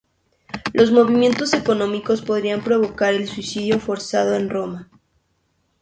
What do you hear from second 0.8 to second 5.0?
motivos económicos podían provocar el suicidio forzado en Roma.